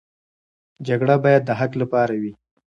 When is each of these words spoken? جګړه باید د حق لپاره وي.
جګړه 0.87 1.15
باید 1.23 1.41
د 1.45 1.49
حق 1.59 1.71
لپاره 1.81 2.13
وي. 2.21 2.33